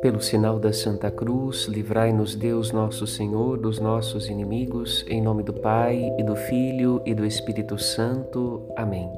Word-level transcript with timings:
Pelo 0.00 0.20
sinal 0.20 0.58
da 0.58 0.72
Santa 0.72 1.10
Cruz, 1.10 1.66
livrai-nos 1.66 2.34
Deus 2.34 2.72
nosso 2.72 3.06
Senhor 3.06 3.58
dos 3.58 3.78
nossos 3.78 4.28
inimigos, 4.28 5.04
em 5.08 5.20
nome 5.20 5.42
do 5.42 5.52
Pai 5.52 6.14
e 6.18 6.22
do 6.22 6.34
Filho 6.34 7.02
e 7.04 7.14
do 7.14 7.26
Espírito 7.26 7.78
Santo. 7.78 8.62
Amém. 8.76 9.10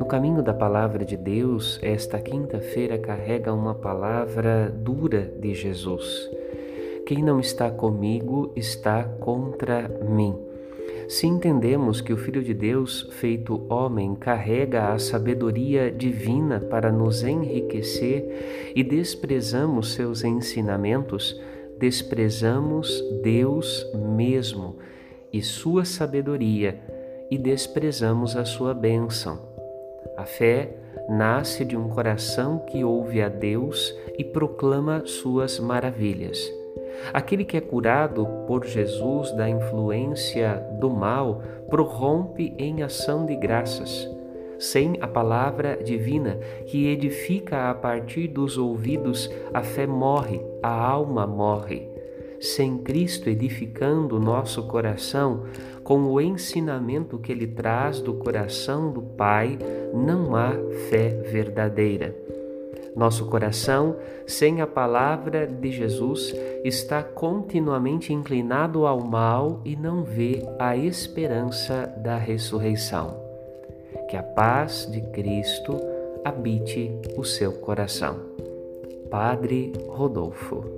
No 0.00 0.06
caminho 0.06 0.42
da 0.42 0.54
palavra 0.54 1.04
de 1.04 1.16
Deus, 1.16 1.78
esta 1.82 2.18
quinta-feira 2.18 2.96
carrega 2.98 3.52
uma 3.52 3.74
palavra 3.74 4.72
dura 4.74 5.30
de 5.38 5.54
Jesus. 5.54 6.30
Quem 7.06 7.22
não 7.22 7.40
está 7.40 7.70
comigo 7.70 8.52
está 8.56 9.04
contra 9.04 9.88
mim. 9.88 10.47
Se 11.08 11.26
entendemos 11.26 12.02
que 12.02 12.12
o 12.12 12.18
Filho 12.18 12.42
de 12.42 12.52
Deus, 12.52 13.08
feito 13.12 13.64
homem, 13.72 14.14
carrega 14.14 14.92
a 14.92 14.98
sabedoria 14.98 15.90
divina 15.90 16.60
para 16.60 16.92
nos 16.92 17.24
enriquecer 17.24 18.72
e 18.76 18.84
desprezamos 18.84 19.94
seus 19.94 20.22
ensinamentos, 20.22 21.40
desprezamos 21.78 23.02
Deus 23.22 23.90
mesmo 23.94 24.76
e 25.32 25.40
sua 25.40 25.86
sabedoria 25.86 26.78
e 27.30 27.38
desprezamos 27.38 28.36
a 28.36 28.44
sua 28.44 28.74
bênção. 28.74 29.40
A 30.14 30.26
fé 30.26 30.76
nasce 31.08 31.64
de 31.64 31.74
um 31.74 31.88
coração 31.88 32.58
que 32.58 32.84
ouve 32.84 33.22
a 33.22 33.30
Deus 33.30 33.96
e 34.18 34.24
proclama 34.24 35.06
suas 35.06 35.58
maravilhas. 35.58 36.38
Aquele 37.12 37.44
que 37.44 37.56
é 37.56 37.60
curado 37.60 38.26
por 38.46 38.64
Jesus 38.64 39.32
da 39.32 39.48
influência 39.48 40.62
do 40.78 40.90
mal 40.90 41.42
prorrompe 41.68 42.54
em 42.58 42.82
ação 42.82 43.24
de 43.24 43.34
graças. 43.36 44.08
Sem 44.58 44.98
a 45.00 45.06
palavra 45.06 45.78
divina 45.82 46.38
que 46.66 46.88
edifica 46.88 47.70
a 47.70 47.74
partir 47.74 48.26
dos 48.26 48.58
ouvidos, 48.58 49.30
a 49.54 49.62
fé 49.62 49.86
morre, 49.86 50.40
a 50.62 50.70
alma 50.70 51.26
morre. 51.26 51.88
Sem 52.40 52.78
Cristo 52.78 53.28
edificando 53.28 54.16
o 54.16 54.20
nosso 54.20 54.66
coração, 54.66 55.44
com 55.82 56.04
o 56.04 56.20
ensinamento 56.20 57.18
que 57.18 57.32
ele 57.32 57.46
traz 57.46 58.00
do 58.00 58.14
coração 58.14 58.92
do 58.92 59.02
Pai, 59.02 59.58
não 59.92 60.36
há 60.36 60.52
fé 60.88 61.08
verdadeira. 61.08 62.27
Nosso 62.98 63.26
coração, 63.26 63.94
sem 64.26 64.60
a 64.60 64.66
palavra 64.66 65.46
de 65.46 65.70
Jesus, 65.70 66.34
está 66.64 67.00
continuamente 67.00 68.12
inclinado 68.12 68.88
ao 68.88 69.00
mal 69.00 69.60
e 69.64 69.76
não 69.76 70.02
vê 70.02 70.42
a 70.58 70.76
esperança 70.76 71.86
da 71.98 72.16
ressurreição. 72.16 73.16
Que 74.10 74.16
a 74.16 74.22
paz 74.24 74.88
de 74.90 75.00
Cristo 75.12 75.80
habite 76.24 76.90
o 77.16 77.22
seu 77.22 77.52
coração. 77.52 78.16
Padre 79.08 79.72
Rodolfo. 79.86 80.77